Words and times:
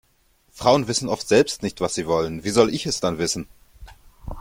Frauen 0.51 0.87
wissen 0.87 1.07
oft 1.09 1.27
selbst 1.27 1.61
nicht, 1.61 1.79
was 1.79 1.93
sie 1.93 2.07
wollen, 2.07 2.43
wie 2.43 2.49
soll 2.49 2.73
ich 2.73 2.87
es 2.87 3.01
dann 3.01 3.19
wissen? 3.19 3.47